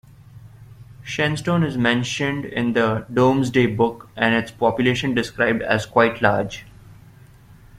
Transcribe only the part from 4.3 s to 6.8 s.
its population described as quite large.